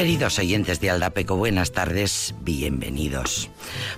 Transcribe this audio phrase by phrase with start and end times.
[0.00, 3.50] Queridos oyentes de Aldapeco, buenas tardes, bienvenidos.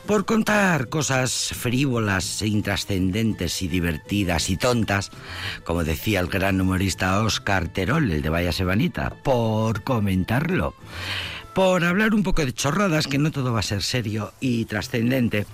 [0.05, 5.13] Por contar cosas frívolas e intrascendentes y divertidas y tontas,
[5.63, 10.75] como decía el gran humorista Oscar Terol, el de Vaya Sebanita, por comentarlo
[11.55, 15.47] por hablar un poco de chorradas, que no todo va a ser serio y trascendente,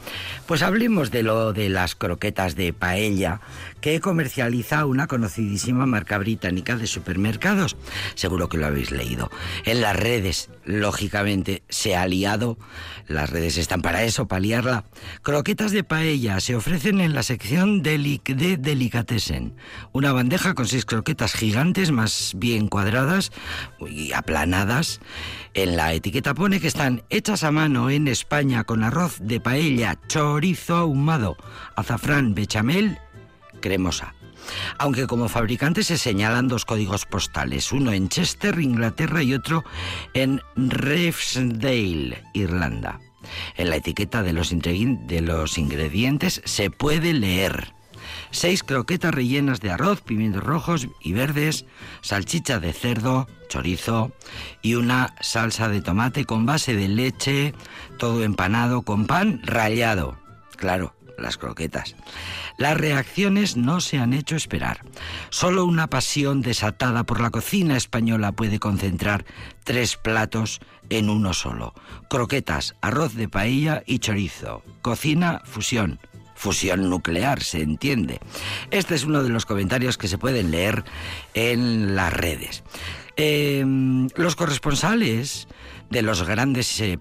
[0.46, 3.40] pues hablemos de lo de las croquetas de paella
[3.80, 7.76] que comercializa una conocidísima marca británica de supermercados.
[8.14, 9.30] Seguro que lo habéis leído.
[9.64, 12.58] En las redes, lógicamente, se ha liado.
[13.06, 14.84] Las redes están para eso, para liarla.
[15.22, 17.98] Croquetas de paella se ofrecen en la sección de
[18.58, 19.54] Delicatessen.
[19.92, 23.32] Una bandeja con seis croquetas gigantes, más bien cuadradas
[23.88, 25.00] y aplanadas.
[25.58, 29.98] En la etiqueta pone que están hechas a mano en España con arroz de paella,
[30.06, 31.36] chorizo ahumado,
[31.74, 32.96] azafrán, bechamel
[33.60, 34.14] cremosa.
[34.78, 39.64] Aunque como fabricante se señalan dos códigos postales, uno en Chester, Inglaterra, y otro
[40.14, 43.00] en Revesdale, Irlanda.
[43.56, 47.74] En la etiqueta de los, de los ingredientes se puede leer
[48.30, 51.64] seis croquetas rellenas de arroz, pimientos rojos y verdes,
[52.00, 54.12] salchicha de cerdo, chorizo
[54.62, 57.54] y una salsa de tomate con base de leche,
[57.98, 60.16] todo empanado con pan rallado.
[60.56, 61.94] Claro, las croquetas.
[62.56, 64.84] Las reacciones no se han hecho esperar.
[65.30, 69.24] Solo una pasión desatada por la cocina española puede concentrar
[69.64, 70.60] tres platos
[70.90, 71.74] en uno solo.
[72.08, 74.62] Croquetas, arroz de paella y chorizo.
[74.82, 76.00] Cocina fusión.
[76.38, 78.20] Fusión nuclear, se entiende.
[78.70, 80.84] Este es uno de los comentarios que se pueden leer
[81.34, 82.62] en las redes.
[83.16, 85.48] Em, los corresponsales
[85.90, 86.96] de los grandes eh,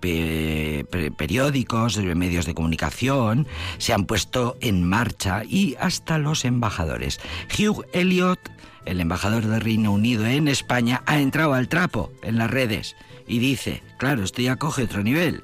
[1.15, 7.19] periódicos, de medios de comunicación, se han puesto en marcha y hasta los embajadores.
[7.55, 8.39] Hugh Elliot,
[8.85, 12.95] el embajador del Reino Unido en España, ha entrado al trapo en las redes
[13.27, 15.43] y dice, claro, esto ya coge otro nivel,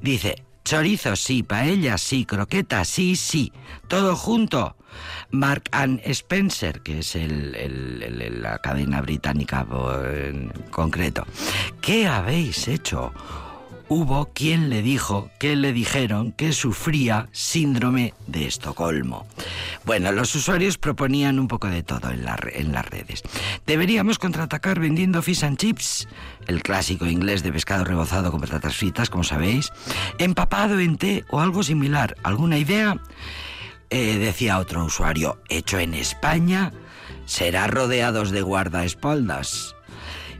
[0.00, 3.54] dice, chorizo sí, paella sí, croqueta sí, sí,
[3.88, 4.76] todo junto.
[5.30, 9.66] Mark and Spencer, que es la cadena británica
[10.04, 11.26] en concreto.
[11.80, 13.14] ¿Qué habéis hecho?
[13.90, 19.26] Hubo quien le dijo que le dijeron que sufría síndrome de Estocolmo.
[19.86, 23.22] Bueno, los usuarios proponían un poco de todo en, en las redes.
[23.66, 26.06] ¿Deberíamos contraatacar vendiendo fish and chips?
[26.46, 29.72] El clásico inglés de pescado rebozado con patatas fritas, como sabéis.
[30.18, 32.14] Empapado en té o algo similar.
[32.22, 32.98] ¿Alguna idea?
[33.88, 36.72] Eh, decía otro usuario, hecho en España,
[37.24, 39.74] será rodeados de guardaespaldas.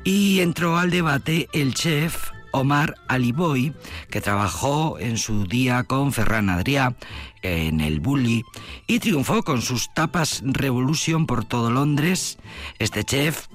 [0.05, 3.75] Y entró al debate el chef Omar Aliboy,
[4.11, 6.97] que trabajó en su día con Ferran Adrià
[7.43, 8.45] en el Bully
[8.87, 12.39] y triunfó con sus tapas Revolution por todo Londres.
[12.79, 13.47] Este chef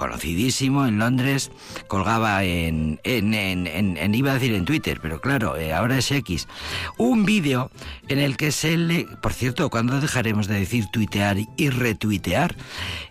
[0.00, 1.50] conocidísimo en Londres,
[1.86, 6.48] colgaba en, en, en, iba a decir en Twitter, pero claro, eh, ahora es X,
[6.96, 7.70] un vídeo
[8.08, 12.56] en el que se le, por cierto, cuando dejaremos de decir tuitear y retuitear,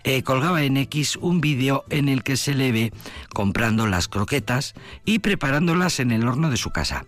[0.03, 2.91] eh, colgaba en X un vídeo en el que se le ve
[3.35, 4.73] comprando las croquetas
[5.05, 7.05] y preparándolas en el horno de su casa.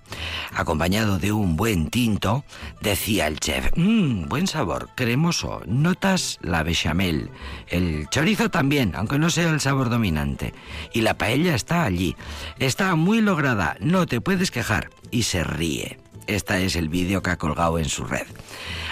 [0.54, 2.46] Acompañado de un buen tinto,
[2.82, 7.32] decía el chef, mmm, buen sabor, cremoso, notas la bechamel,
[7.68, 10.54] el chorizo también, aunque no sea el sabor sabor dominante.
[10.92, 12.18] Y la paella está allí.
[12.60, 14.90] Está muy lograda, no te puedes quejar.
[15.12, 15.98] Y se ríe.
[16.28, 18.28] Este es el vídeo que ha colgado en su red.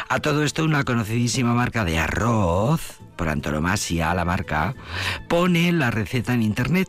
[0.08, 4.74] A todo esto, una conocidísima marca de arroz, por antonomasia la marca,
[5.28, 6.88] pone la receta en internet.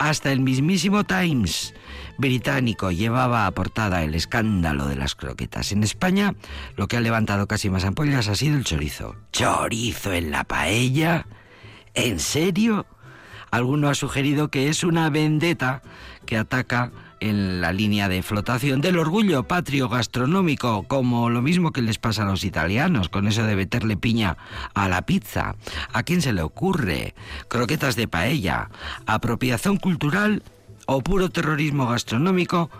[0.00, 1.74] Hasta el mismísimo Times
[2.18, 5.70] británico llevaba a portada el escándalo de las croquetas.
[5.70, 6.34] En España,
[6.76, 9.14] lo que ha levantado casi más ampollas ha sido el chorizo.
[9.30, 11.26] ¿Chorizo en la paella?
[11.94, 12.86] ¿En serio?
[13.50, 15.82] Alguno ha sugerido que es una vendetta
[16.26, 16.90] que ataca
[17.20, 22.22] en la línea de flotación del orgullo patrio gastronómico, como lo mismo que les pasa
[22.22, 24.36] a los italianos, con eso de meterle piña
[24.74, 25.56] a la pizza.
[25.92, 27.14] ¿A quién se le ocurre?
[27.48, 28.70] Croquetas de paella,
[29.06, 30.42] apropiación cultural
[30.90, 32.70] o puro terrorismo gastronómico.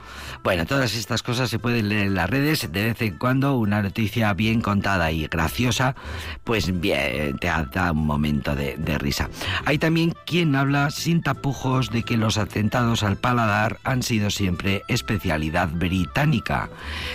[0.43, 2.73] Bueno, todas estas cosas se pueden leer en las redes.
[2.73, 5.95] De vez en cuando una noticia bien contada y graciosa,
[6.43, 9.29] pues bien, te da un momento de, de risa.
[9.67, 14.85] Hay también quien habla sin tapujos de que los atentados al paladar han sido siempre
[14.89, 16.71] especialidad británica,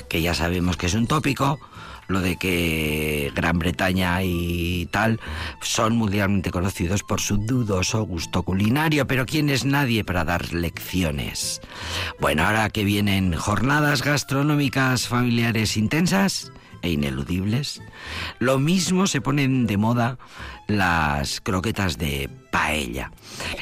[0.10, 1.60] que ya sabemos que es un tópico
[2.08, 5.20] lo de que Gran Bretaña y tal
[5.62, 11.62] son mundialmente conocidos por su dudoso gusto culinario, pero ¿quién es nadie para dar lecciones?
[12.20, 16.52] Bueno, ahora que vienen jornadas gastronómicas familiares intensas
[16.82, 17.82] e ineludibles,
[18.40, 20.18] lo mismo se ponen de moda
[20.68, 23.12] las croquetas de paella.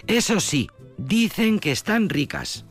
[0.07, 2.65] Eso sí, dicen que están ricas.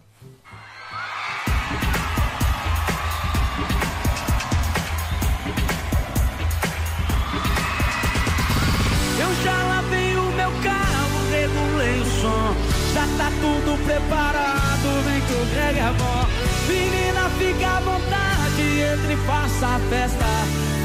[13.00, 16.26] Já tá tudo preparado, vem que o Greg é bom.
[16.68, 20.26] Menina, fica à vontade, entre e faça a festa.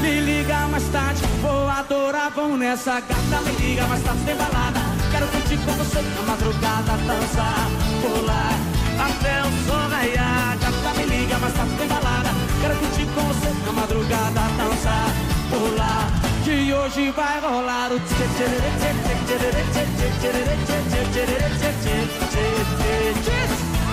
[0.00, 3.42] Me liga mais tarde, vou adorar, vamos nessa gata.
[3.44, 4.80] Me liga mais tarde, tem balada.
[5.10, 7.68] Quero curtir com você na madrugada, dançar,
[8.00, 8.58] pular
[8.98, 10.56] até o sol raiar.
[10.58, 12.30] Gata, me liga mais tarde, tem balada.
[12.62, 15.10] Quero curtir com você na madrugada, dançar,
[15.50, 16.35] pular.
[16.46, 17.98] que hoje vai rolar o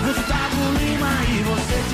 [0.06, 1.84] Gustavo Lima e você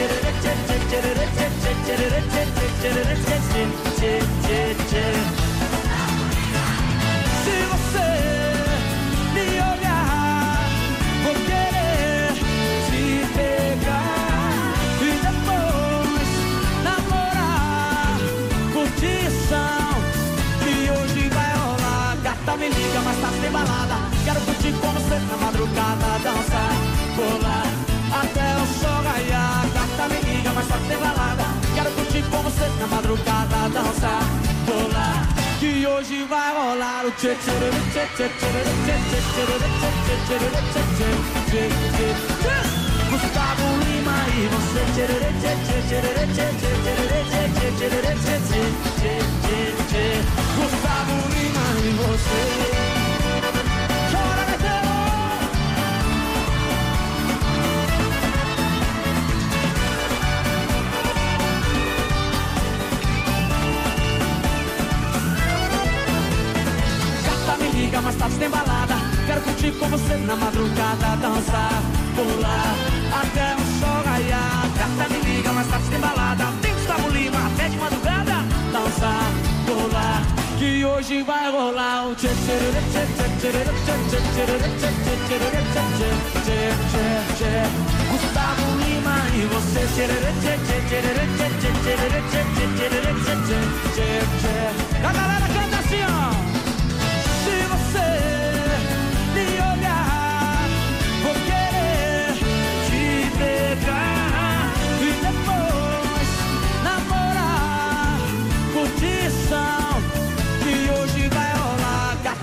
[22.70, 23.96] liga, mas tá sem balada.
[24.24, 26.72] Quero curtir com você na madrugada, dançar,
[27.16, 27.66] pular
[28.12, 29.66] até o sol raiar.
[29.74, 31.44] Gata me liga, mas tá sem balada.
[31.74, 34.22] Quero curtir com você na madrugada, dançar,
[34.66, 35.28] pular.
[35.58, 37.52] Que hoje vai rolar o tchê tchê
[37.92, 40.36] tchê tchê tchê tchê tchê tchê
[41.50, 41.68] tchê
[42.40, 42.80] tchê
[43.10, 44.82] Gustavo Lima e você
[50.56, 52.40] Gustavo Lima e você.
[54.12, 54.50] Chora!
[67.24, 68.94] Gata me liga, mas tem balada
[69.26, 71.82] Quero curtir com você na madrugada Dançar,
[72.14, 72.74] pular,
[73.22, 74.68] até o sol raiar.
[74.76, 76.00] Gata me liga, mas tarde tem
[80.60, 82.56] que hoje vai rolar o tchê tchê
[82.92, 83.04] tchê
[83.40, 83.80] tchê tchê
[87.38, 87.54] tchê
[88.10, 93.08] Gustavo Lima e você tchê tchê tchê tchê tchê tchê tchê tchê tchê
[93.96, 94.08] tchê
[94.40, 94.56] tchê
[95.02, 96.49] A galera canta assim, ó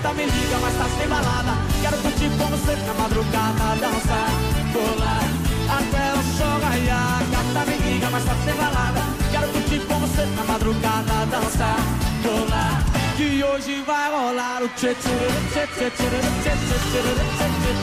[0.08, 1.52] Gata me liga, mas tá sem balada.
[1.82, 4.30] Quero curtir com você na madrugada, dançar,
[4.72, 5.24] pular
[5.68, 7.20] até o sol raiar.
[7.30, 9.02] Gata me liga, mas tá sem balada.
[9.32, 11.80] Quero curtir com você na madrugada, dançar,
[12.24, 12.86] pular
[13.18, 15.10] que hoje vai rolar o tchê tchê
[15.52, 17.02] tchê tchê tchê tchê tchê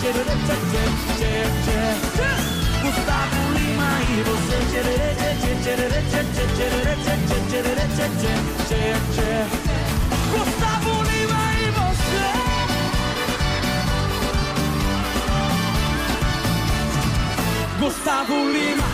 [0.00, 0.12] tchê
[1.12, 1.80] tchê tchê
[2.80, 4.80] Gustavo Lima e você tchê
[5.60, 5.94] tchê
[17.84, 18.88] Gustavo Lima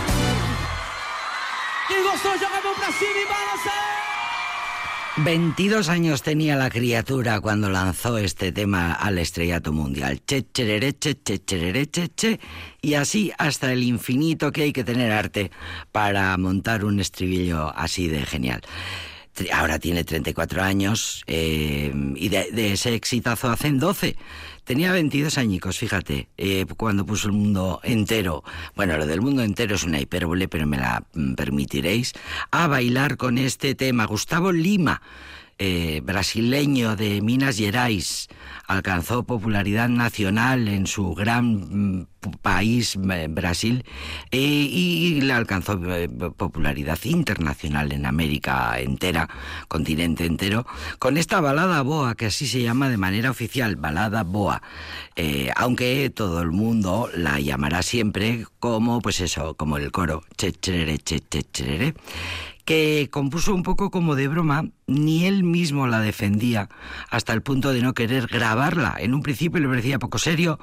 [1.87, 3.71] Quem gostou joga a mão pra cima e balança
[5.19, 10.23] 22 años tenía la criatura cuando lanzó este tema al estrellato mundial.
[10.27, 12.41] Che, cherere, che, che, cherere, che, che.
[12.81, 15.51] Y así hasta el infinito que hay que tener arte
[15.93, 18.63] para montar un estribillo así de genial.
[19.53, 24.17] Ahora tiene 34 años eh, y de, ese exitazo hacen 12.
[24.65, 28.45] Tenía 22 añicos, fíjate, eh, cuando puso el mundo entero,
[28.77, 32.13] bueno, lo del mundo entero es una hipérbole, pero me la mm, permitiréis,
[32.51, 34.05] a bailar con este tema.
[34.05, 35.01] Gustavo Lima,
[35.59, 38.29] eh, brasileño de Minas Gerais,
[38.67, 42.07] alcanzó popularidad nacional en su gran
[42.43, 42.99] país,
[43.29, 43.85] Brasil,
[44.31, 49.29] eh, y le alcanzó eh, popularidad internacional en América entera,
[49.69, 50.67] continente entero,
[50.99, 54.63] con esta balada boa, que así se llama de manera oficial, balada boa,
[55.17, 60.53] eh, aunque todo el mundo la llamará siempre como, pues eso, como el coro, che,
[60.53, 61.21] cherere, che,
[62.71, 66.69] que compuso un poco como de broma, ni él mismo la defendía
[67.11, 68.95] hasta el punto de no querer grabarla.
[68.99, 70.61] En un principio le parecía poco serio,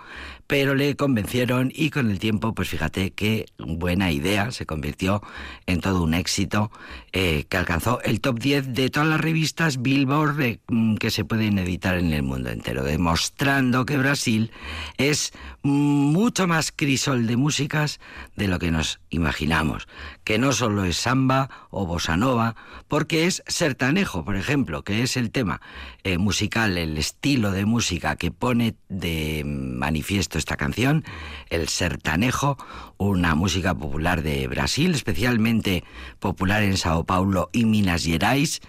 [0.47, 5.21] pero le convencieron y con el tiempo, pues fíjate qué buena idea, se convirtió
[5.65, 6.71] en todo un éxito
[7.11, 10.59] eh, que alcanzó el top 10 de todas las revistas Billboard eh,
[10.99, 14.51] que se pueden editar en el mundo entero, demostrando que Brasil
[14.97, 17.99] es mucho más crisol de músicas
[18.35, 19.87] de lo que nos imaginamos,
[20.23, 22.55] que no solo es samba o bossa nova,
[22.87, 25.61] porque es sertanejo, por ejemplo, que es el tema
[26.03, 31.03] eh, musical, el estilo de música que pone de manifiesto esta canción,
[31.49, 32.57] el sertanejo,
[32.97, 35.83] una música popular de Brasil, especialmente
[36.19, 38.61] popular en Sao Paulo y Minas Gerais,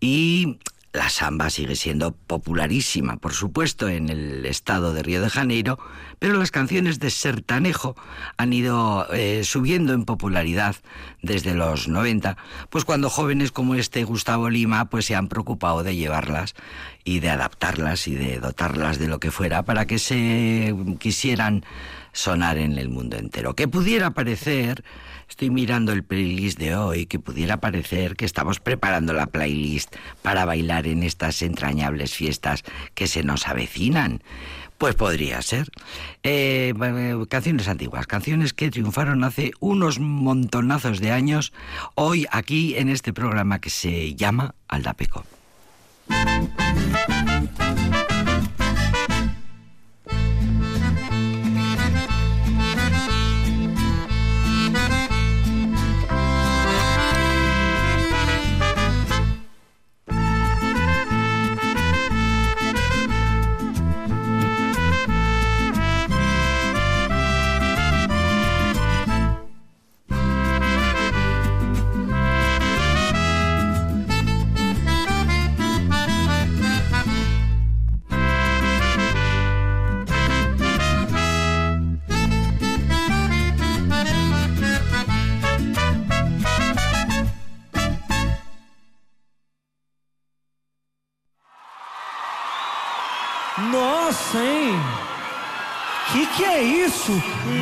[0.00, 0.58] y
[0.94, 5.76] La samba sigue siendo popularísima, por supuesto, en el estado de Río de Janeiro,
[6.20, 7.96] pero las canciones de sertanejo
[8.36, 10.76] han ido eh, subiendo en popularidad
[11.20, 12.36] desde los 90,
[12.70, 16.54] pues cuando jóvenes como este Gustavo Lima pues se han preocupado de llevarlas
[17.02, 21.64] y de adaptarlas y de dotarlas de lo que fuera para que se quisieran
[22.14, 23.54] sonar en el mundo entero.
[23.54, 24.82] Que pudiera parecer
[25.28, 30.44] Estoy mirando el playlist de hoy que pudiera parecer que estamos preparando la playlist para
[30.44, 32.62] bailar en estas entrañables fiestas
[32.94, 34.22] que se nos avecinan.
[34.78, 35.70] Pues podría ser.
[36.22, 36.74] Eh,
[37.28, 41.52] canciones antiguas, canciones que triunfaron hace unos montonazos de años,
[41.94, 45.24] hoy aquí en este programa que se llama Aldapeco.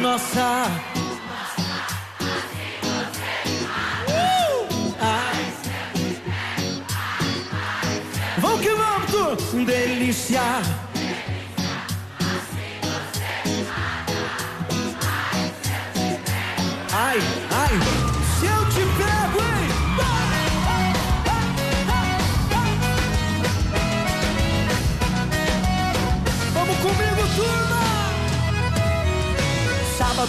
[0.00, 0.66] Nossa.
[4.08, 4.94] Uh!
[8.38, 10.42] Vamos que vamos, tu delícia.
[16.94, 17.41] Ai,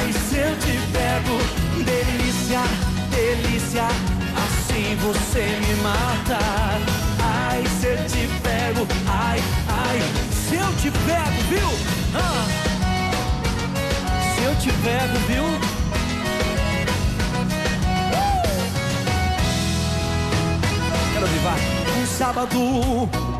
[0.00, 1.36] ai, se eu te pego.
[1.84, 2.62] Delícia,
[3.10, 3.86] delícia,
[4.44, 6.38] assim você me mata.
[7.22, 10.00] Ai, se eu te pego, ai, ai,
[10.32, 11.68] se eu te pego, viu?
[12.14, 12.46] Ah.
[14.34, 15.44] Se eu te pego, viu?
[15.44, 15.60] Uh!
[21.12, 21.58] Quero vivar
[22.00, 23.39] um sábado.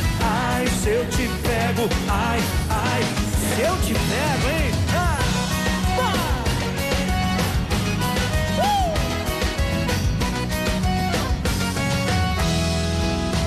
[1.81, 3.03] Ai, ai, ai,
[3.55, 4.71] se eu te pego, hein?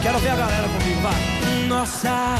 [0.02, 1.66] Quero ver a galera comigo, vai.
[1.68, 2.34] Nossa.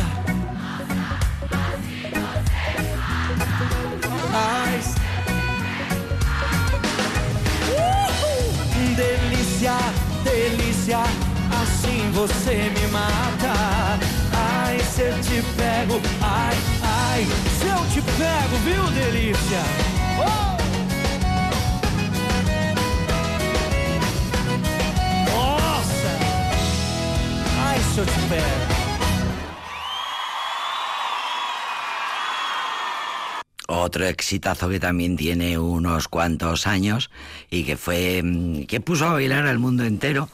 [4.35, 4.81] Ai.
[7.71, 8.97] Uh!
[8.97, 9.77] Delícia,
[10.25, 10.99] delícia,
[11.63, 14.14] assim você me mata.
[14.75, 17.27] Ai, se eu te pego, ai, ai,
[17.61, 19.61] se eu te pego, viu, delícia?
[20.19, 20.55] Oh!
[27.97, 28.11] yo te
[33.69, 37.11] Otro exitazo que también tiene unos cuantos años
[37.49, 40.29] y que fue mm, que puso a bailar al mundo entero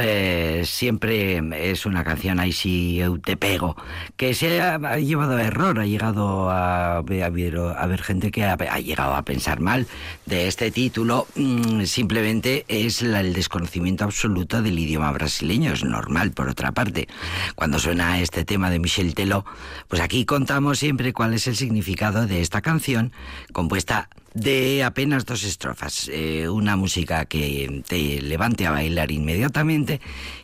[0.00, 1.40] eh, siempre
[1.70, 2.52] es una canción ahí
[3.00, 3.76] eu te pego
[4.16, 9.22] que se ha, llevado a error ha llegado a, haber gente que ha, llegado a
[9.22, 9.86] pensar mal
[10.26, 11.26] de este título.
[11.36, 17.08] Mm, simplemente es el desconocimiento absoluto del idioma brasileño es normal por otra parte.
[17.54, 19.44] Cuando suena este tema de Michel Teló
[19.88, 23.12] pues aquí contamos siempre cuál es el significado de esta canción
[23.52, 30.00] compuesta de apenas dos estrofas, eh, una música que te levante a bailar inmediatamente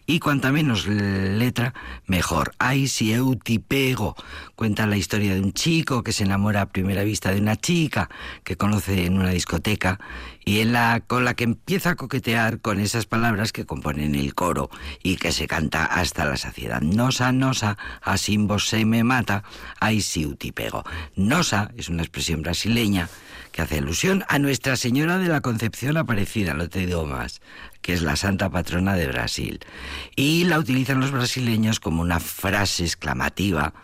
[0.06, 1.75] y cuanta menos letra,
[2.06, 2.52] mejor.
[2.58, 4.16] Ay, si eu ti pego,
[4.54, 8.11] cuenta la historia de un chico que se enamora a primera vista de una chica
[8.44, 9.99] que conoce en una discoteca
[10.44, 14.34] y en la, con la que empieza a coquetear con esas palabras que componen el
[14.34, 14.70] coro
[15.02, 16.82] y que se canta hasta la saciedad.
[16.82, 19.42] Nosa, nosa, así vos se me mata,
[19.80, 20.84] ay, si eu ti pego.
[21.16, 23.08] Nosa es una expresión brasileña
[23.52, 27.40] que hace alusión a Nuestra Señora de la Concepción Aparecida, no te digo más,
[27.84, 29.60] que es la santa patrona de Brasil.
[30.16, 33.74] Y la utilizan los brasileños como una frase exclamativa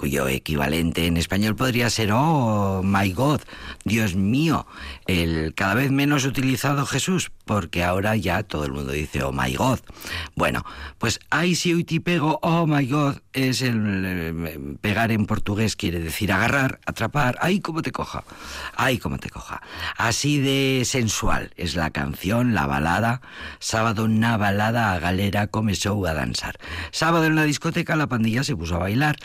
[0.00, 3.42] cuyo equivalente en español podría ser Oh my God,
[3.84, 4.66] Dios mío,
[5.06, 9.54] el cada vez menos utilizado Jesús, porque ahora ya todo el mundo dice Oh my
[9.54, 9.80] God.
[10.34, 10.64] Bueno,
[10.96, 15.76] pues ay si hoy te pego, Oh my God, es el eh, pegar en portugués
[15.76, 18.24] quiere decir agarrar, atrapar, ay como te coja,
[18.76, 19.60] ay como te coja.
[19.98, 23.20] Así de sensual es la canción, la balada.
[23.58, 26.58] Sábado una balada a galera comenzó a danzar.
[26.90, 29.16] Sábado en la discoteca la pandilla se puso a bailar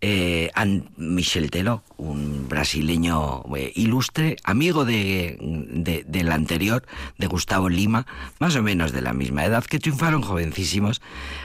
[0.00, 0.50] eh,
[0.96, 6.84] Michel Teló, un brasileño eh, ilustre, amigo de, del anterior,
[7.18, 8.06] de Gustavo Lima,
[8.38, 11.02] más o menos de la misma edad, que triunfaron jovencísimos.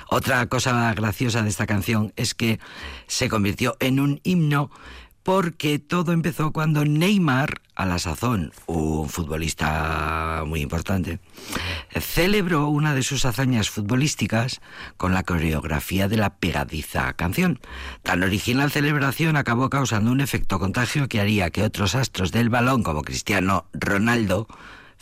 [0.10, 2.60] Otra cosa graciosa de esta canción es que
[3.08, 4.70] se convirtió en un himno
[5.24, 11.20] porque todo empezó cuando Neymar, a la sazón, un futbolista muy importante,
[12.00, 14.62] celebró una de sus hazañas futbolísticas
[14.98, 17.60] con la coreografía de la pegadiza canción.
[18.04, 22.84] Tan original celebración acabó causando un efecto contagio que haría que otros astros del balón,
[22.84, 24.48] como Cristiano Ronaldo,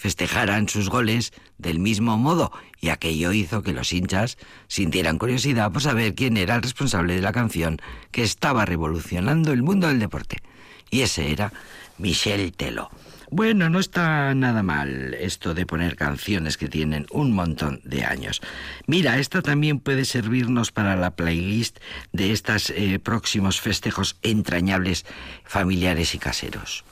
[0.02, 5.84] festejaran sus goles del mismo modo y aquello hizo que los hinchas sintieran curiosidad por
[5.84, 7.78] saber quién era el responsable de la canción
[8.10, 10.38] que estaba revolucionando el mundo del deporte.
[10.90, 11.54] Y ese era
[12.00, 12.90] Michel Teló.
[13.30, 18.42] Bueno, no está nada mal esto de poner canciones que tienen un montón de años.
[18.88, 21.78] Mira, esta también puede servirnos para la playlist
[22.12, 25.06] de estos eh, próximos festejos entrañables
[25.46, 26.84] familiares y caseros.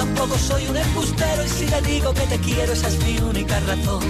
[0.00, 3.60] Tampoco soy un embustero y si le digo que te quiero esa es mi única
[3.60, 4.02] razón.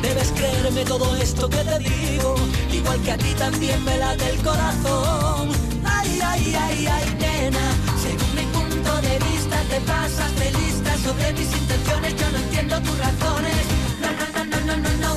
[0.00, 2.36] Debes creerme todo esto que te digo,
[2.72, 5.50] igual que a ti también me late el corazón.
[5.84, 7.66] Ay, ay, ay, ay, nena,
[8.02, 12.80] según mi punto de vista te pasas de lista sobre mis intenciones, yo no entiendo
[12.80, 13.62] tus razones.
[14.02, 15.15] No, no, no, no, no, no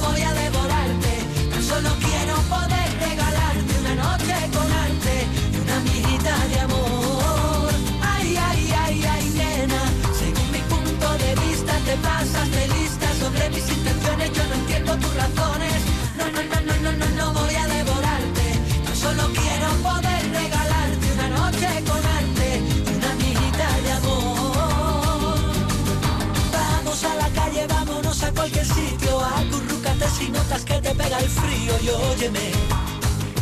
[30.19, 32.51] si notas que te pega el frío y óyeme.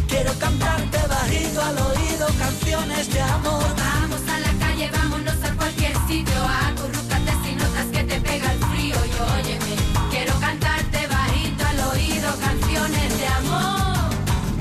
[0.07, 3.67] Quiero cantarte bajito al oído canciones de amor.
[3.77, 6.39] Vamos a la calle, vámonos a cualquier sitio.
[6.67, 9.73] Acurrúcate si notas que te pega el frío y óyeme.
[10.11, 14.09] Quiero cantarte bajito al oído canciones de amor.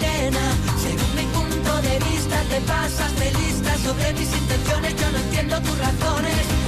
[0.01, 0.47] Nena,
[0.83, 4.95] según mi punto de vista te pasas de lista sobre mis intenciones.
[5.01, 6.66] Yo no entiendo tus razones.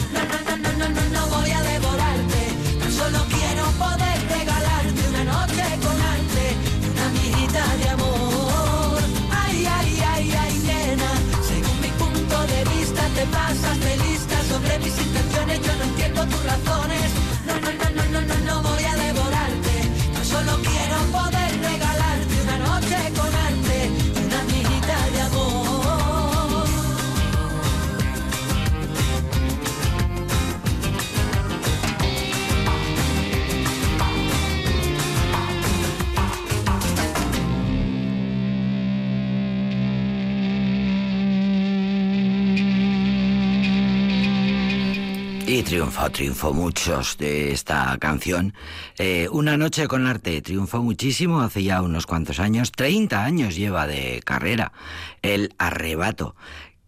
[45.68, 48.54] Y triunfó, triunfó muchos de esta canción.
[48.96, 52.72] Eh, Una noche con arte triunfó muchísimo hace ya unos cuantos años.
[52.72, 54.72] 30 años lleva de carrera.
[55.20, 56.34] El arrebato,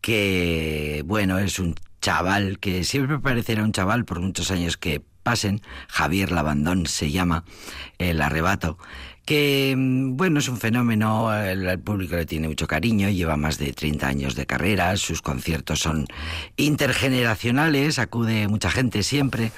[0.01, 5.61] que bueno, es un chaval que siempre parecerá un chaval por muchos años que pasen.
[5.89, 7.45] Javier Labandón se llama
[7.99, 8.79] El arrebato
[9.31, 13.73] que mm, bueno, es un fenómeno, el, público le tiene mucho cariño, lleva más de
[13.73, 16.09] 30 años de carrera, sus conciertos son
[16.57, 19.53] intergeneracionales, acude mucha gente siempre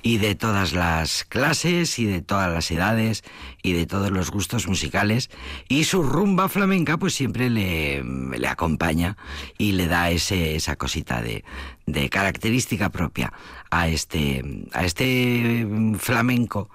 [0.00, 3.22] y de todas las clases y de todas las edades
[3.62, 5.28] y de todos los gustos musicales
[5.68, 8.02] y su rumba flamenca pues siempre le,
[8.48, 9.18] acompaña
[9.58, 11.44] y le da ese, esa cosita de,
[11.84, 13.34] de característica propia
[13.70, 16.70] a este, a este mm, flamenco.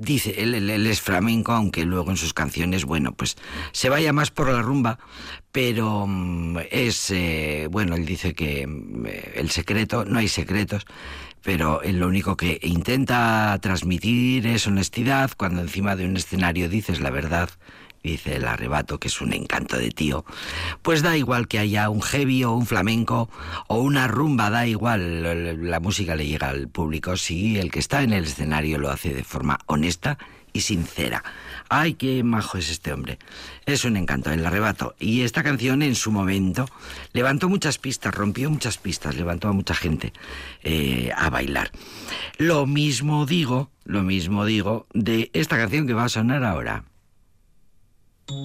[0.00, 3.36] Dice, él, él, es flamenco, aunque luego en sus canciones, bueno, pues
[3.72, 4.98] se vaya más por la rumba,
[5.52, 10.86] pero um, es, eh, bueno, él dice que um, el secreto, no hay secretos,
[11.42, 17.00] pero él lo único que intenta transmitir es honestidad, cuando encima de un escenario dices
[17.00, 17.50] la verdad,
[18.02, 20.24] dice el arrebato, que es un encanto de tío,
[20.82, 23.28] pues da igual que haya un heavy o un flamenco
[23.66, 28.02] o una rumba, da igual, la música le llega al público si el que está
[28.02, 30.18] en el escenario lo hace de forma honesta
[30.52, 31.22] y sincera.
[31.68, 33.18] ¡Ay, qué majo es este hombre!
[33.66, 34.96] Es un encanto, el arrebato.
[34.98, 36.66] Y esta canción en su momento
[37.12, 40.12] levantó muchas pistas, rompió muchas pistas, levantó a mucha gente
[40.62, 41.70] eh, a bailar.
[42.38, 46.84] Lo mismo digo, lo mismo digo de esta canción que va a sonar ahora.
[48.30, 48.36] La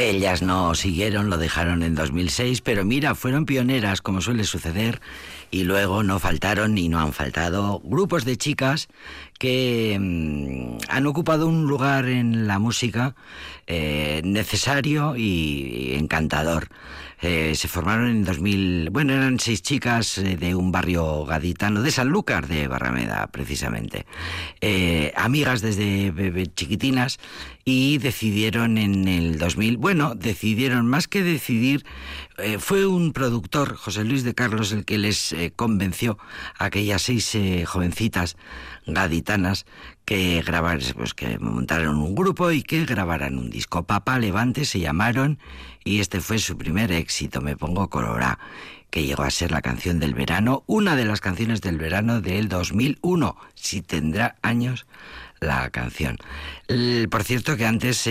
[0.00, 4.98] Ellas no siguieron, lo dejaron en 2006, pero mira, fueron pioneras, como suele suceder,
[5.50, 8.88] y luego no faltaron y no han faltado grupos de chicas
[9.40, 13.14] que mm, han ocupado un lugar en la música
[13.66, 16.68] eh, necesario y encantador.
[17.22, 21.90] Eh, se formaron en 2000, bueno, eran seis chicas eh, de un barrio gaditano, de
[21.90, 24.04] Sanlúcar, de Barrameda, precisamente.
[25.16, 26.12] Amigas desde
[26.54, 27.18] chiquitinas
[27.64, 31.84] y decidieron en el 2000, bueno, decidieron más que decidir,
[32.58, 36.18] fue un productor, José Luis de Carlos, el que les convenció
[36.58, 38.36] a aquellas seis jovencitas
[38.94, 39.66] gaditanas
[40.04, 43.84] que grabar, pues que montaron un grupo y que grabaran un disco.
[43.84, 45.38] Papá Levante se llamaron
[45.84, 48.38] y este fue su primer éxito, Me Pongo Colorá,
[48.90, 52.48] que llegó a ser la canción del verano, una de las canciones del verano del
[52.48, 54.86] 2001, si tendrá años
[55.40, 56.18] la canción.
[57.10, 58.08] por cierto que antes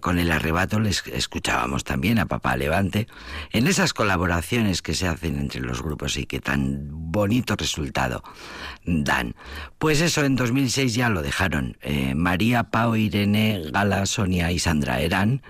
[0.00, 3.06] con el arrebato les escuchábamos también a Papá Levante
[3.52, 8.22] en esas colaboraciones que se hacen entre los grupos y que tan bonito resultado
[8.84, 9.34] dan.
[9.78, 11.78] Pues eso, en 2006 ya lo dejaron.
[11.82, 15.42] Eh, María, Pau, Irene, Gala, Sonia y Sandra eran,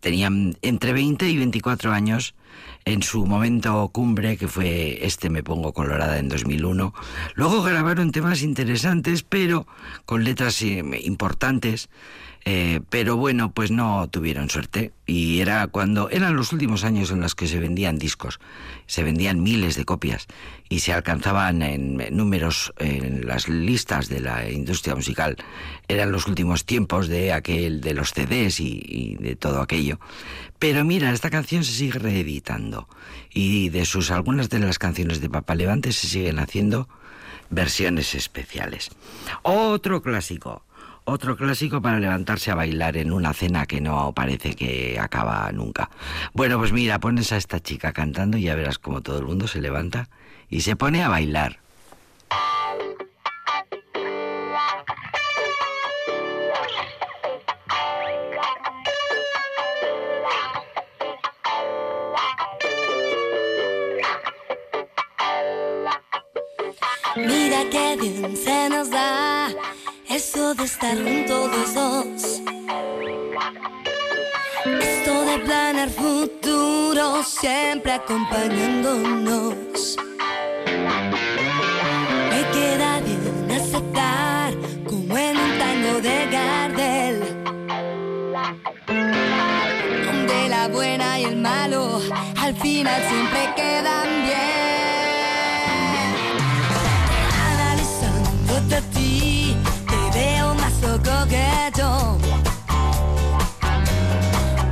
[0.00, 2.34] tenían entre 20 y 24 años
[2.84, 6.94] en su momento cumbre, que fue este Me Pongo Colorada en 2001.
[7.34, 9.66] Luego grabaron temas interesantes, pero
[10.06, 11.88] con letras eh, importantes
[12.44, 17.20] eh, pero bueno, pues no tuvieron suerte y era cuando eran los últimos años en
[17.20, 18.40] los que se vendían discos,
[18.86, 20.26] se vendían miles de copias
[20.68, 25.36] y se alcanzaban en números en las listas de la industria musical.
[25.88, 30.00] Eran los últimos tiempos de aquel de los CDs y, y de todo aquello.
[30.58, 32.88] Pero mira, esta canción se sigue reeditando
[33.32, 36.88] y de sus algunas de las canciones de Papa Levante se siguen haciendo
[37.50, 38.90] versiones especiales.
[39.42, 40.64] Otro clásico,
[41.10, 45.90] otro clásico para levantarse a bailar en una cena que no parece que acaba nunca.
[46.32, 49.48] Bueno, pues mira, pones a esta chica cantando y ya verás como todo el mundo
[49.48, 50.08] se levanta
[50.48, 51.58] y se pone a bailar.
[67.16, 69.48] Mira qué bien se nos da
[70.20, 72.42] eso de estar juntos los dos.
[74.90, 79.96] Esto de planear futuro siempre acompañándonos.
[82.30, 84.52] Me queda bien aceptar
[84.90, 87.16] como en un tango de Gardel.
[90.06, 91.98] Donde la buena y el malo
[92.44, 94.50] al final siempre quedan bien.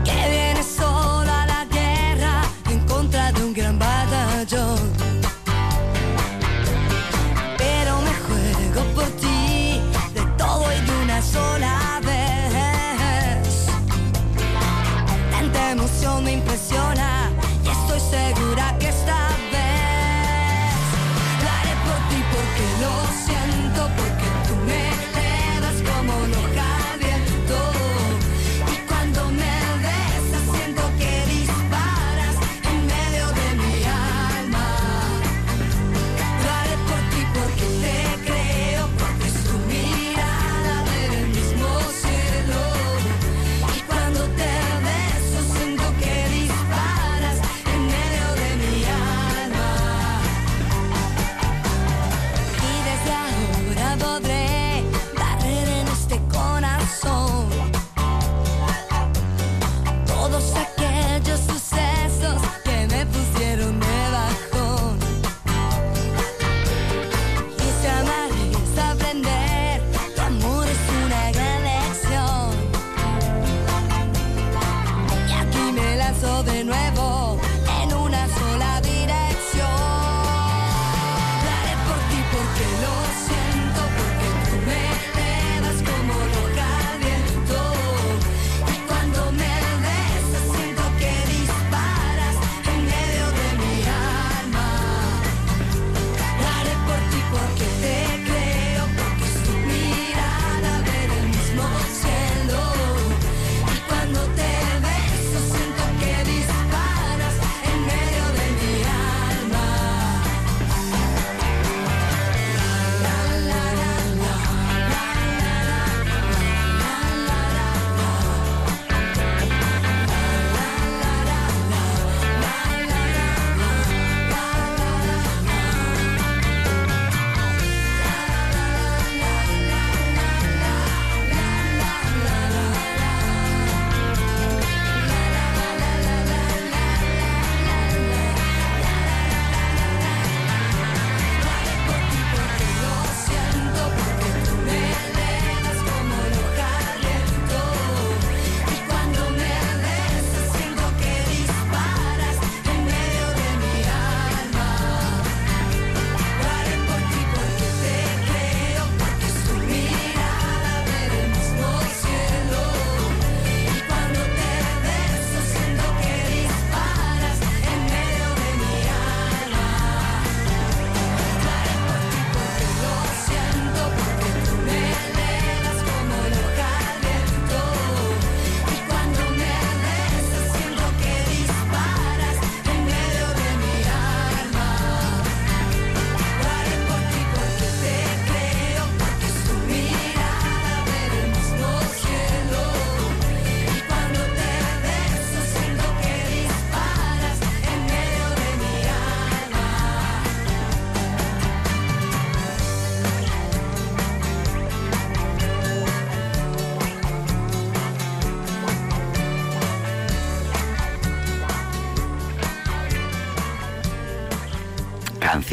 [0.04, 5.08] Que viene solo a la guerra en contra de un gran batallón.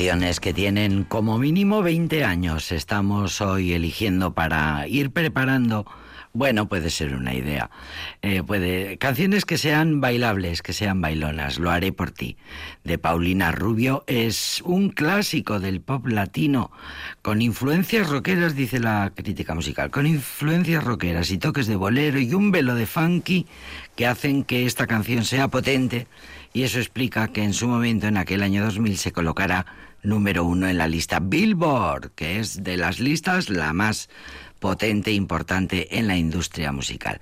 [0.06, 2.72] Canciones que tienen como mínimo 20 años.
[2.72, 5.88] Estamos hoy eligiendo para ir preparando.
[6.32, 7.72] Bueno, puede ser una idea.
[8.22, 11.58] Eh, puede canciones que sean bailables, que sean bailonas.
[11.58, 12.38] Lo haré por ti.
[12.84, 16.70] De Paulina Rubio es un clásico del pop latino
[17.24, 22.32] con influencias rockeras, dice la crítica musical, con influencias rockeras y toques de bolero y
[22.36, 23.48] un velo de funky
[23.96, 26.06] que hacen que esta canción sea potente
[26.54, 29.66] y eso explica que en su momento, en aquel año 2000, se colocara
[30.06, 34.10] número uno en la lista Billboard, que es de las listas la más
[34.60, 37.20] potente e importante en la industria musical.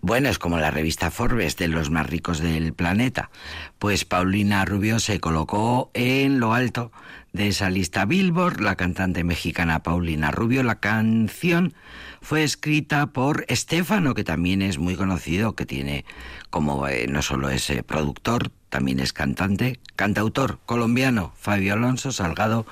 [0.00, 3.30] Bueno, es como la revista Forbes de los más ricos del planeta.
[3.78, 6.92] Pues Paulina Rubio se colocó en lo alto
[7.32, 10.62] de esa lista Billboard, la cantante mexicana Paulina Rubio.
[10.62, 11.74] La canción
[12.20, 16.04] fue escrita por Estefano, que también es muy conocido, que tiene
[16.50, 22.66] como eh, no solo es productor, también es cantante, cantautor colombiano, Fabio Alonso Salgado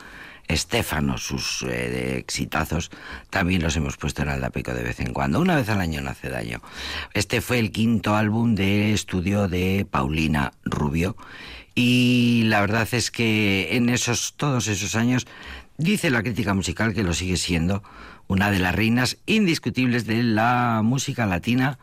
[0.49, 2.91] Estefano, sus eh, exitazos
[3.31, 5.39] también los hemos puesto en Aldapeco de vez en cuando.
[5.39, 6.61] Una vez al año no hace daño.
[7.15, 11.17] Este fue el quinto álbum de estudio de Paulina Rubio
[11.73, 15.29] y la verdad es que en esos todos esos años
[15.79, 17.85] dice la crítica musical que lo sigue siendo
[18.27, 21.79] una de las reinas indiscutibles de la música latina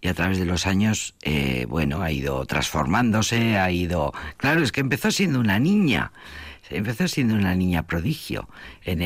[0.00, 4.12] y a través de los años, eh, bueno, ha ido transformándose, ha ido...
[4.36, 6.12] Claro, es que empezó siendo una niña,
[6.70, 8.48] empezó siendo una niña prodigio,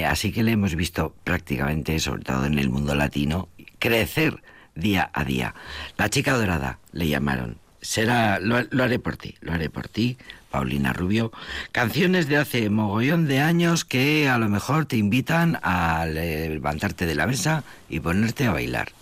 [0.07, 4.43] así que le hemos visto prácticamente, sobre todo en el mundo latino, crecer
[4.75, 5.55] día a día.
[5.97, 7.57] La chica dorada le llamaron.
[7.81, 10.17] Será, lo, haré por ti, lo haré por ti,
[10.51, 11.33] Paulina Rubio.
[11.73, 17.15] Canciones de hace mogollón de años que a lo mejor te invitan a levantarte de
[17.17, 18.93] la mesa y ponerte a bailar.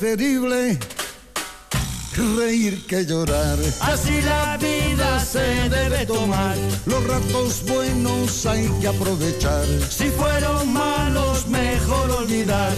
[0.00, 0.78] Preferible
[2.38, 3.58] reír que llorar.
[3.80, 6.56] Así la vida se debe tomar.
[6.86, 9.66] Los ratos buenos hay que aprovechar.
[9.88, 12.72] Si fueron malos, mejor olvidar.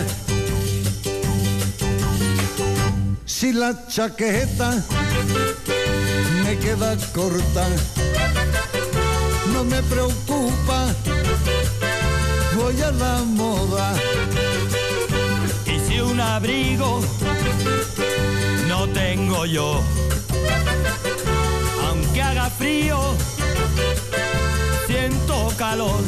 [3.25, 4.83] Si la chaqueta
[6.45, 7.69] me queda corta,
[9.53, 10.95] no me preocupa,
[12.57, 13.95] voy a la moda
[16.23, 17.01] abrigo
[18.69, 19.83] no tengo yo.
[21.89, 22.99] Aunque haga frío,
[24.87, 26.01] siento calor.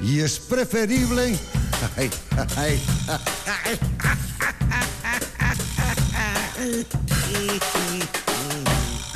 [0.00, 1.38] Y es preferible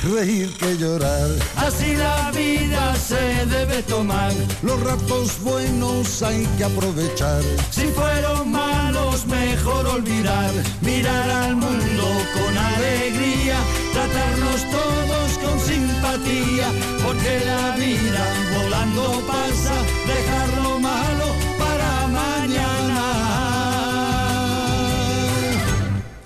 [0.07, 1.29] reír que llorar.
[1.55, 4.33] Así la vida se debe tomar.
[4.63, 7.41] Los ratos buenos hay que aprovechar.
[7.69, 10.51] Si fueron malos, mejor olvidar.
[10.81, 13.57] Mirar al mundo con alegría.
[13.93, 16.67] Tratarnos todos con simpatía.
[17.03, 18.23] Porque la vida
[18.57, 19.75] volando pasa.
[20.05, 21.25] Dejar lo malo
[21.59, 23.05] para mañana.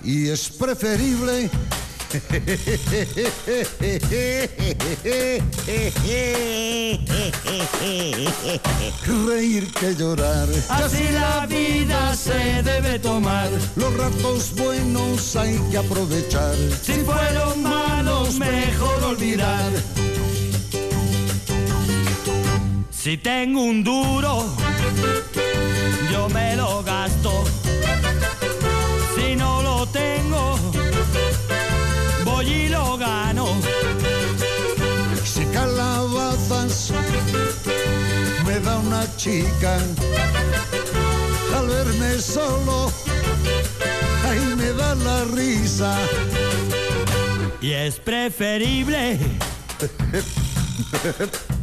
[0.04, 1.50] Y es preferible
[9.26, 10.46] Reír que llorar.
[10.68, 13.48] Así la vida se debe tomar.
[13.76, 16.54] Los ratos buenos hay que aprovechar.
[16.82, 19.72] Si fueron malos, mejor olvidar.
[22.90, 24.54] Si tengo un duro,
[26.12, 27.44] yo me lo gasto.
[29.16, 30.58] Si no lo tengo,
[35.62, 36.92] calabazas
[38.44, 39.78] me da una chica,
[41.56, 42.90] al verme solo,
[44.28, 45.96] ahí me da la risa.
[47.60, 49.18] Y es preferible.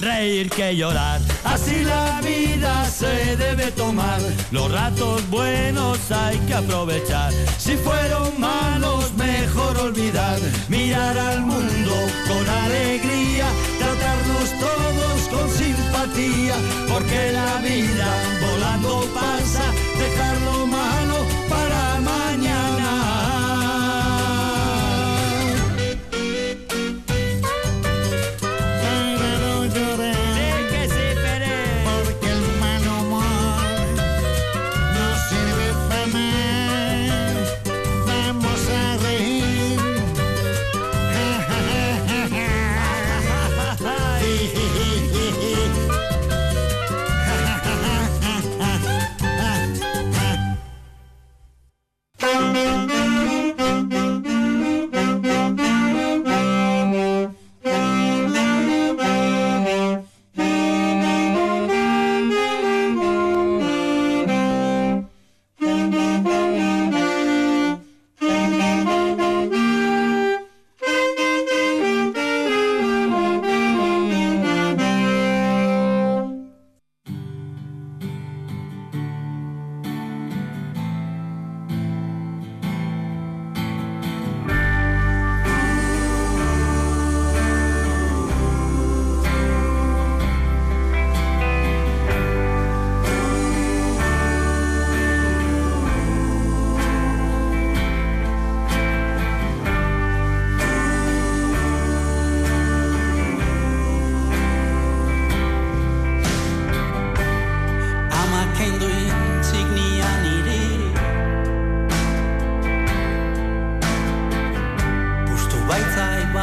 [0.00, 1.20] reír que llorar.
[1.44, 4.20] Así la vida se debe tomar.
[4.50, 7.32] Los ratos buenos hay que aprovechar.
[7.58, 10.38] Si fueron malos, mejor olvidar.
[10.68, 11.94] Mirar al mundo
[12.26, 13.46] con alegría.
[13.78, 16.54] Tratarnos todos con simpatía.
[16.88, 18.08] Porque la vida
[18.40, 19.62] volando pasa.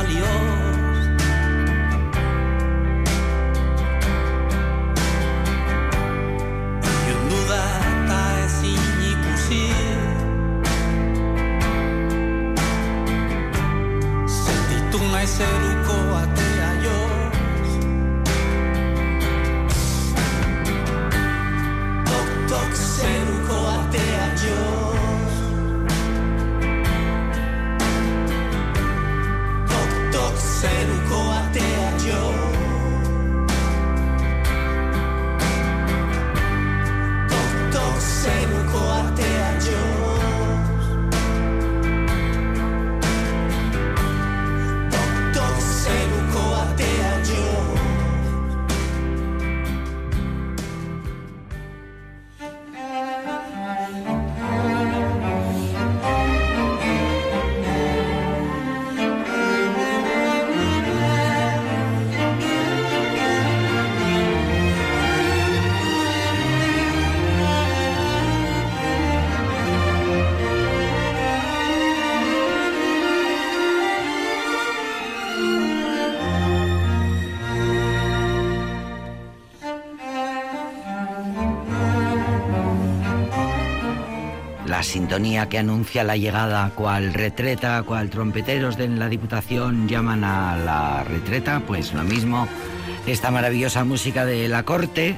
[0.07, 0.64] 理由。
[85.05, 91.59] Sintonía que anuncia la llegada, cual retreta, cual trompeteros de la Diputación llaman a la retreta,
[91.67, 92.47] pues lo mismo.
[93.05, 95.15] Esta maravillosa música de la corte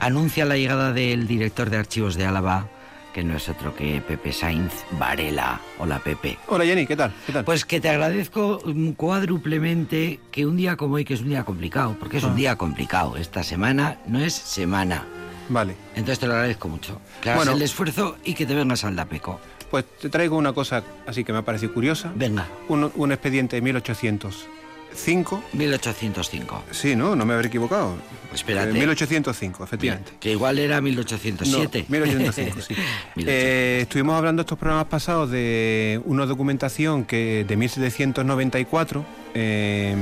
[0.00, 2.66] anuncia la llegada del director de archivos de Álava,
[3.12, 5.60] que no es otro que Pepe Sainz Varela.
[5.78, 6.38] Hola Pepe.
[6.48, 7.12] Hola Jenny, ¿qué tal?
[7.26, 7.44] ¿Qué tal?
[7.44, 8.58] Pues que te agradezco
[8.96, 12.36] cuádruplemente que un día como hoy, que es un día complicado, porque es un Ah.
[12.36, 15.04] día complicado, esta semana no es semana.
[15.48, 15.74] Vale.
[15.94, 17.00] Entonces te lo agradezco mucho.
[17.20, 17.56] Que hagas Bueno.
[17.56, 19.40] el esfuerzo y que te vengas al Dapeco.
[19.70, 22.12] Pues te traigo una cosa así que me ha parecido curiosa.
[22.14, 25.42] Venga, Un, un expediente de 1805.
[25.52, 26.62] 1805.
[26.70, 27.16] Sí, ¿no?
[27.16, 27.96] No me habré equivocado.
[28.32, 28.70] Espérate.
[28.70, 30.12] Eh, 1805, efectivamente.
[30.20, 31.86] Que igual era 1807.
[31.88, 32.74] No, 1805, sí.
[33.16, 33.30] 1805.
[33.30, 39.96] Eh, estuvimos hablando estos programas pasados de una documentación que de 1794, eh,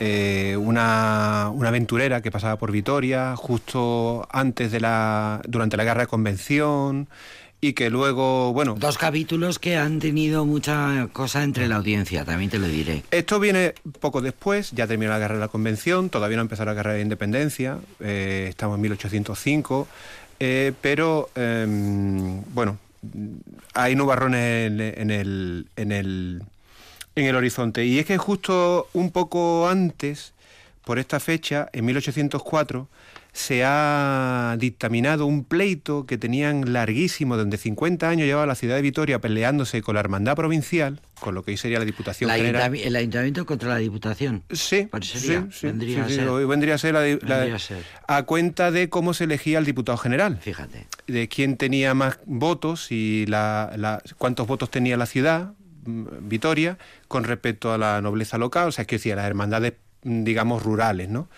[0.00, 6.00] eh, una, una aventurera que pasaba por Vitoria justo antes de la, durante la guerra
[6.00, 7.08] de convención
[7.60, 12.50] y que luego, bueno, Dos capítulos que han tenido mucha cosa entre la audiencia, también
[12.50, 13.02] te lo diré.
[13.10, 16.70] Esto viene poco después, ya terminó la guerra de la Convención, todavía no ha empezado
[16.70, 19.86] la guerra de la Independencia, eh, estamos en 1805,
[20.40, 21.66] eh, pero eh,
[22.54, 22.78] bueno,
[23.74, 26.42] hay nubarrones en, en el, en, el,
[27.16, 27.84] en el horizonte.
[27.84, 30.32] Y es que justo un poco antes,
[30.84, 32.88] por esta fecha, en 1804,
[33.32, 38.82] se ha dictaminado un pleito que tenían larguísimo, donde 50 años llevaba la ciudad de
[38.82, 42.74] Vitoria peleándose con la hermandad provincial, con lo que hoy sería la Diputación La General.
[42.74, 44.42] el ayuntamiento contra la diputación.
[44.50, 46.28] Sí, Parecería, sí, sí, vendría sí, a ser.
[46.28, 47.84] hoy vendría a ser, la, a ser.
[48.08, 50.88] a cuenta de cómo se elegía el diputado general, Fíjate.
[51.06, 55.52] de quién tenía más votos y la, cuántos votos tenía la ciudad,
[55.84, 56.78] Vitoria,
[57.08, 61.08] con respecto a la nobleza local, o sea, que decía, las hermandades, mm, digamos, rurales,
[61.08, 61.28] ¿no?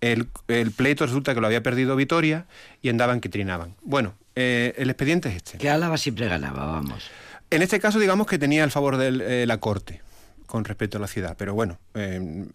[0.00, 2.46] El, el pleito resulta que lo había perdido Vitoria
[2.82, 3.74] y andaban que trinaban.
[3.82, 5.58] Bueno, eh, el expediente es este.
[5.58, 7.10] Que Álava siempre ganaba, vamos.
[7.50, 10.02] En este caso, digamos que tenía el favor de la corte
[10.56, 12.46] con respecto a la ciudad, pero bueno, eh,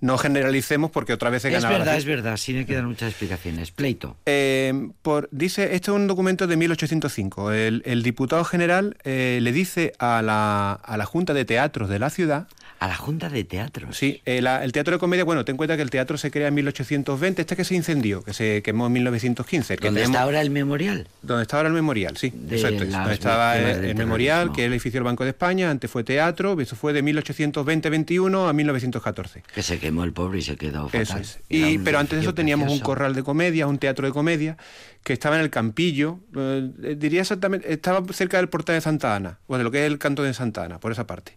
[0.00, 2.86] no generalicemos porque otra vez se Es ganaba la verdad, es verdad, sí me quedan
[2.86, 3.70] muchas explicaciones.
[3.70, 4.16] Pleito.
[4.24, 7.52] Eh, por, dice, este es un documento de 1805.
[7.52, 11.98] El, el diputado general eh, le dice a la, a la Junta de Teatros de
[11.98, 12.48] la ciudad,
[12.80, 13.96] A la Junta de Teatros.
[13.96, 16.30] sí, eh, la- el teatro de comedia, bueno, ten en cuenta que el teatro se
[16.30, 19.74] crea en 1820, este que se incendió, que se quemó en 1915.
[19.74, 21.06] el que ¿Dónde tenemos- está ahora el memorial?
[21.22, 22.86] Donde estaba ahora el memorial, sí, De exacto.
[22.86, 26.04] Donde estaba el, el memorial, que es el edificio del Banco de España, antes fue
[26.04, 29.42] teatro, eso fue de 1820-21 a 1914.
[29.54, 31.02] Que se quemó el pobre y se quedó fatal.
[31.02, 31.40] Eso es.
[31.48, 34.56] Y, pero antes de eso teníamos un corral de comedia, un teatro de comedia,
[35.04, 39.14] que estaba en el Campillo, eh, eh, diría exactamente, estaba cerca del portal de Santa
[39.16, 41.36] Ana, o de lo que es el canto de Santa Ana, por esa parte.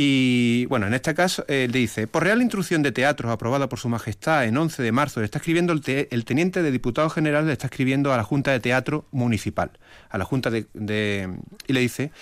[0.00, 3.88] Y bueno, en este caso eh, dice, por real instrucción de teatros aprobada por su
[3.88, 5.82] majestad en 11 de marzo, le está escribiendo el,
[6.12, 9.72] el teniente de diputado general, le está escribiendo a la Junta de Teatro Municipal,
[10.08, 10.68] a la Junta de...
[11.66, 12.12] y le dice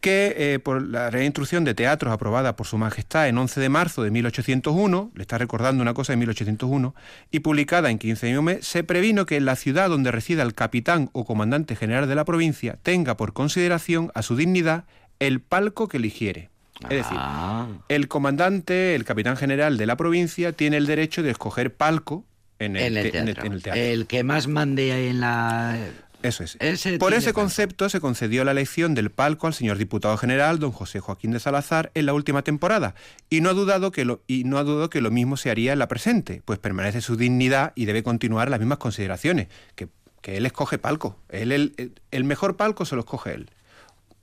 [0.00, 3.68] que eh, por la real instrucción de teatros aprobada por su majestad en 11 de
[3.68, 6.94] marzo de 1801, le está recordando una cosa de 1801,
[7.32, 10.54] y publicada en 15 de mes, se previno que en la ciudad donde resida el
[10.54, 14.84] capitán o comandante general de la provincia tenga por consideración a su dignidad
[15.18, 16.51] el palco que eligiere.
[16.84, 21.30] Es decir, Ah, el comandante, el capitán general de la provincia, tiene el derecho de
[21.30, 22.24] escoger palco
[22.58, 23.46] en el, en el te- en el- teatro.
[23.46, 23.80] en el teatro.
[23.82, 25.76] El que más mande en la
[26.22, 26.56] Eso es.
[26.60, 30.70] Ese Por ese concepto se concedió la elección del palco al señor diputado general don
[30.70, 32.94] José Joaquín de Salazar en la última temporada
[33.28, 35.72] y no ha dudado que lo, y no ha dudado que lo mismo se haría
[35.72, 39.88] en la presente, pues permanece su dignidad y debe continuar las mismas consideraciones, que,
[40.20, 43.50] que él escoge palco, él el- el mejor palco se lo escoge él.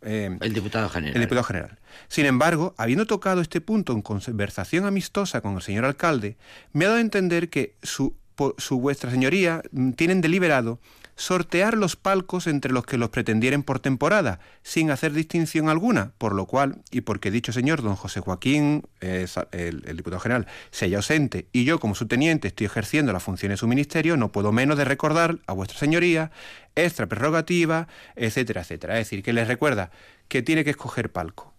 [0.02, 1.16] Eh, El diputado general.
[1.16, 1.78] el diputado general.
[2.08, 6.38] Sin embargo, habiendo tocado este punto en conversación amistosa con el señor alcalde,
[6.72, 8.16] me ha dado a entender que su,
[8.58, 10.80] su vuestra señoría mm, tienen deliberado
[11.20, 16.34] sortear los palcos entre los que los pretendieren por temporada, sin hacer distinción alguna, por
[16.34, 20.98] lo cual, y porque dicho señor don José Joaquín, eh, el, diputado general, se halla
[20.98, 24.54] ausente, y yo como su teniente estoy ejerciendo las funciones de su ministerio, no puedo
[24.54, 26.32] menos de recordar a vuestra señoría
[26.76, 28.98] extra prerrogativa, etcétera, etcétera.
[28.98, 29.92] Es decir, que les recuerda
[30.30, 31.54] que tiene que escoger palco.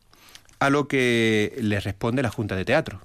[0.58, 3.02] A lo que le responde la Junta de Teatro.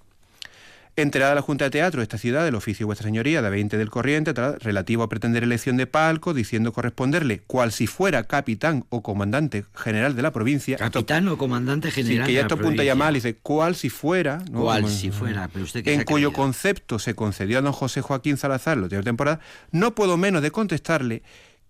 [0.97, 3.77] Enterada la Junta de Teatro de esta ciudad del oficio de Vuestra Señoría de 20
[3.77, 9.03] del Corriente, relativo a pretender elección de palco, diciendo corresponderle, cual si fuera capitán o
[9.03, 10.77] comandante general de la provincia.
[10.77, 12.27] Capitán o comandante Sí, general.
[12.27, 14.37] que ya esto apunta ya mal, dice, cual si fuera.
[14.49, 14.61] ¿no?
[14.61, 17.99] Cual Como- si fuera, pero usted qué En cuyo concepto se concedió a don José
[17.99, 19.41] Joaquín Salazar la última temporada,
[19.71, 21.23] no puedo menos de contestarle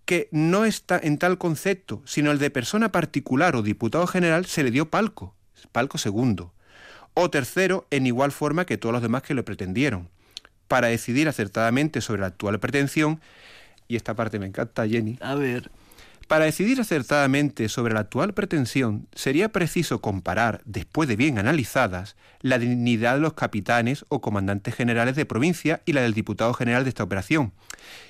[0.04, 4.62] que no está en tal concepto, sino el de persona particular o diputado general se
[4.62, 5.34] le dio palco,
[5.72, 6.52] palco segundo,
[7.18, 10.10] o tercero en igual forma que todos los demás que lo pretendieron,
[10.68, 13.20] para decidir acertadamente sobre la actual pretensión,
[13.88, 15.70] y esta parte me encanta, Jenny, A ver.
[16.28, 22.58] para decidir acertadamente sobre la actual pretensión, sería preciso comparar, después de bien analizadas, la
[22.58, 26.90] dignidad de los capitanes o comandantes generales de provincia y la del diputado general de
[26.90, 27.52] esta operación,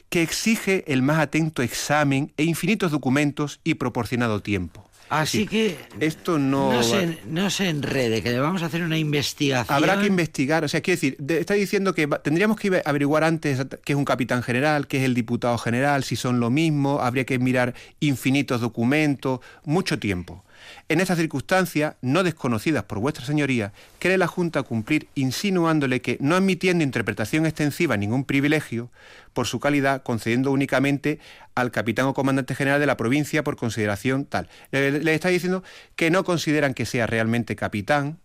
[0.08, 4.84] que exige el más atento examen e infinitos documentos y proporcionado tiempo.
[5.08, 5.76] Así Sí, que.
[6.00, 9.76] esto no No se, no se enrede, que le vamos a hacer una investigación.
[9.76, 13.22] Habrá que investigar, o sea, quiero decir, de- está diciendo que va- tendríamos que averiguar
[13.24, 17.00] antes qué es un capitán general, qué es el diputado general, si son lo mismo,
[17.00, 20.44] habría que mirar infinitos documentos, mucho tiempo.
[20.88, 26.36] En estas circunstancias, no desconocidas por vuestra señoría, cree la Junta cumplir insinuándole que, no
[26.36, 28.90] admitiendo interpretación extensiva ningún privilegio,
[29.32, 31.18] por su calidad, concediendo únicamente
[31.54, 34.48] al capitán o comandante general de la provincia por consideración tal.
[34.70, 35.62] Le, le está diciendo
[35.94, 38.18] que no consideran que sea realmente capitán,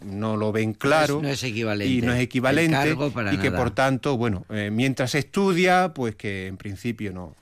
[0.00, 1.92] no lo ven claro no es equivalente.
[1.92, 2.96] y no es equivalente
[3.32, 3.56] y que nada.
[3.56, 7.36] por tanto bueno eh, mientras estudia pues que en principio no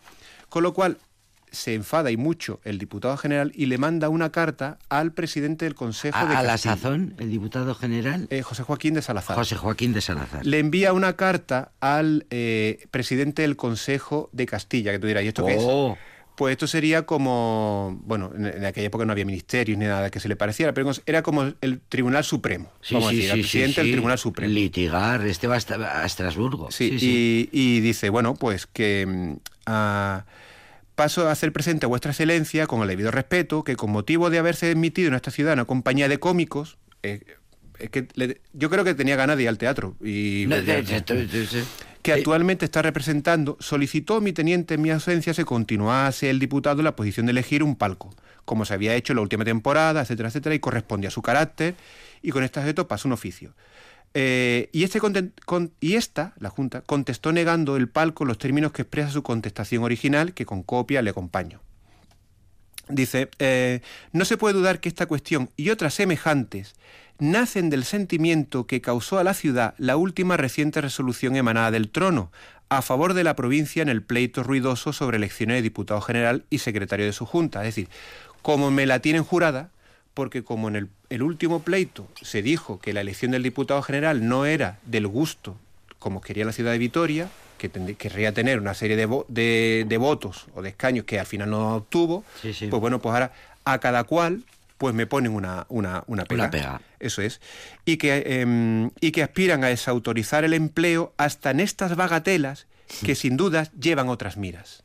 [0.49, 0.99] con lo cual
[1.53, 5.75] se enfada y mucho el diputado general y le manda una carta al presidente del
[5.75, 9.37] Consejo de A, a la Castilla, sazón, el diputado general, eh, José Joaquín de Salazar.
[9.37, 10.45] José Joaquín de Salazar.
[10.45, 15.29] Le envía una carta al eh, presidente del Consejo de Castilla, que tú dirás, ¿y
[15.29, 15.63] esto qué es?
[15.65, 15.97] Oh.
[16.37, 20.21] Pues esto sería como, bueno, en, en aquella época no había ministerios ni nada que
[20.21, 23.39] se le pareciera, pero era como el Tribunal Supremo, Sí, vamos sí, a decir, sí,
[23.39, 23.93] el presidente del sí.
[23.93, 24.55] Tribunal Supremo.
[24.55, 26.71] Litigar, este va a Estrasburgo.
[26.71, 26.97] Sí.
[27.01, 29.37] Y, y dice, bueno, pues que mm,
[30.99, 34.39] paso a hacer presente a vuestra excelencia, con el debido respeto, que con motivo de
[34.41, 37.21] haberse admitido en esta ciudad una compañía de cómicos, eh,
[37.79, 39.95] es que le- yo creo que tenía ganas de ir al teatro.
[40.03, 40.57] Y, No,
[42.03, 46.81] que eh, actualmente está representando, solicitó mi teniente en mi ausencia se continuase el diputado
[46.81, 48.13] en la posición de elegir un palco,
[48.45, 51.77] como se había hecho en la última temporada, etcétera, etcétera, y corresponde a su carácter,
[52.23, 53.55] y con este objeto pasa un oficio.
[54.15, 55.01] Eh, y, este
[55.81, 60.35] y esta, la Junta, contestó negando el palco los términos que expresa su contestación original,
[60.35, 61.61] que con copia le acompaño.
[62.89, 63.81] Dice, eh,
[64.13, 66.75] no se puede dudar que esta cuestión y otras semejantes
[67.19, 72.31] nacen del sentimiento que causó a la ciudad la última reciente resolución emanada del trono
[72.71, 76.59] a favor de la provincia en el pleito ruidoso sobre elecciones de diputado general y
[76.59, 77.61] secretario de su junta.
[77.61, 77.89] Es decir,
[78.43, 79.71] como me la tienen jurada,
[80.19, 84.27] porque como en el, el último pleito se dijo que la elección del diputado general
[84.27, 85.57] no era del gusto
[86.01, 89.97] como quería la ciudad de Vitoria, que querría tener una serie de, vo- de- de
[89.97, 92.67] votos o de escaños que al final no obtuvo, Sí, sí.
[92.67, 93.33] pues bueno, pues ahora
[93.65, 94.43] a cada cual
[94.77, 96.43] pues me ponen una, una, una pega.
[96.43, 96.81] Una pega.
[96.99, 97.41] Eso es.
[97.85, 102.67] Y que, em, y que aspiran a desautorizar el empleo hasta en estas bagatelas
[103.07, 104.83] que sin dudas llevan otras miras.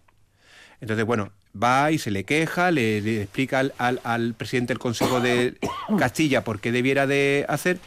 [0.79, 1.31] Entonces, bueno,
[1.61, 5.55] va y se le queja, le, le explica al, al- al presidente del Consejo de
[5.99, 7.77] Castilla por qué debiera de hacer,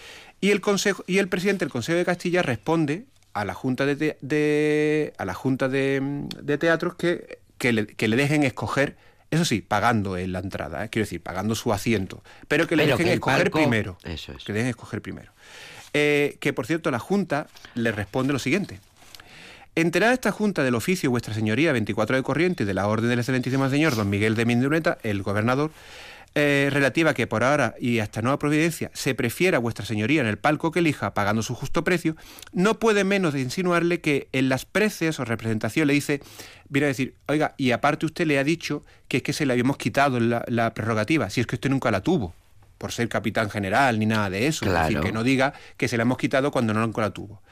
[0.41, 3.97] y el, consejo, y el presidente del Consejo de Castilla responde a la Junta de,
[3.97, 6.01] te- de- a la junta de,
[6.43, 8.97] de Teatros que, que, le, que le dejen escoger,
[9.31, 10.89] eso sí, pagando en la entrada, ¿eh?
[10.89, 13.99] quiero decir, pagando su asiento, pero que le Pero dejen que escoger palco- primero.
[14.05, 14.45] eso es.
[14.45, 15.33] Que le dejen escoger primero.
[15.93, 18.79] Eh, que por cierto, la Junta le responde lo siguiente.
[19.79, 23.19] Enterada esta Junta del oficio Vuestra Señoría 24 de corriente y de la orden del
[23.19, 25.71] excelentísimo señor don Miguel de Mindureta, el gobernador,
[26.35, 30.29] eh, relativa que por ahora y hasta nueva providencia se prefiera a vuestra señoría en
[30.29, 32.17] el palco que elija pagando su justo precio,
[32.55, 36.23] no puede menos de insinuarle que en las preces o representación le dice,
[36.71, 39.53] viene a decir, oiga, y aparte usted le ha dicho que es que se le
[39.53, 42.33] habíamos quitado la, la prerrogativa, si es que usted nunca la tuvo
[42.79, 44.65] por ser capitán general ni nada de eso.
[44.67, 47.43] Es decir, que no diga que se la hemos quitado cuando no la tuvo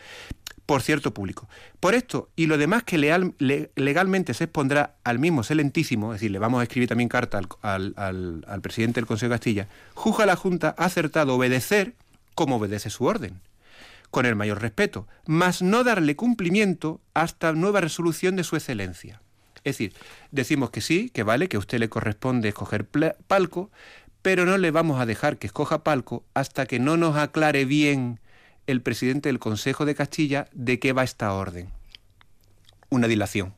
[0.66, 1.48] por cierto público.
[1.80, 6.38] Por esto y lo demás que legalmente se expondrá al mismo excelentísimo, es decir, le
[6.38, 10.74] vamos a escribir también carta al, al, presidente del Consejo de Castilla, juzga la Junta
[10.78, 11.94] ha acertado obedecer
[12.34, 13.40] como obedece su orden,
[14.10, 19.20] con el mayor respeto, mas no darle cumplimiento hasta nueva resolución de su excelencia.
[19.64, 19.94] Es decir,
[20.30, 22.86] decimos que sí, que vale, que a usted le corresponde escoger
[23.26, 23.70] palco,
[24.20, 28.20] pero no le vamos a dejar que escoja palco hasta que no nos aclare bien
[28.66, 31.68] el presidente del Consejo de Castilla de qué va esta orden.
[32.90, 33.54] Una dilación.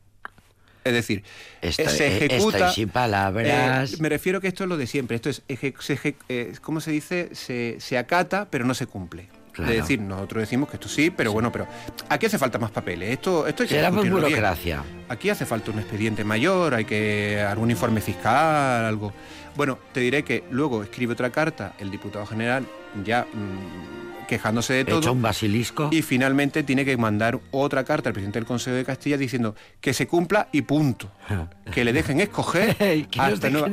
[0.83, 1.23] Es decir,
[1.61, 2.71] se ejecuta.
[2.71, 3.93] sin palabras.
[3.93, 5.15] Eh, me refiero que esto es lo de siempre.
[5.15, 7.29] Esto es, eh, ¿cómo se dice?
[7.33, 9.27] Se, acata, pero no se cumple.
[9.57, 11.67] Es decir, nosotros decimos que esto sí, pero bueno, pero
[12.09, 13.09] aquí hace falta más papeles.
[13.09, 14.83] Esto, esto hay que burocracia.
[15.09, 19.11] Aquí hace falta un expediente mayor, hay que algún informe fiscal, algo.
[19.55, 22.67] Bueno, te diré que luego escribe otra carta el diputado general
[23.03, 25.11] ya mm, quejándose de todo.
[25.11, 25.89] un basilisco.
[25.91, 29.93] Y finalmente tiene que mandar otra carta al presidente del Consejo de Castilla diciendo que
[29.93, 31.09] se cumpla y punto.
[31.73, 32.75] que le dejen escoger
[33.17, 33.69] hasta nueva,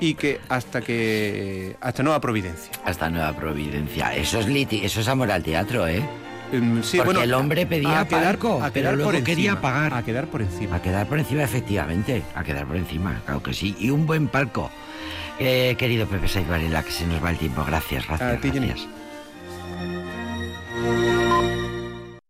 [0.00, 2.72] y que hasta que hasta nueva providencia.
[2.84, 4.14] Hasta nueva providencia.
[4.14, 6.02] Eso es liti eso es amor al teatro, ¿eh?
[6.52, 9.92] Mm, sí, Porque el hombre pedía a quedar, a pero luego quería pagar.
[9.94, 10.76] A quedar por encima.
[10.76, 12.22] A quedar por encima, efectivamente.
[12.34, 13.76] A quedar por encima, claro que sí.
[13.78, 14.70] Y un buen palco.
[15.38, 17.64] Eh, querido Pepe Saiz que se nos va el tiempo.
[17.66, 18.40] Gracias, gracias.
[18.40, 18.88] gracias.
[20.86, 21.15] Thank you.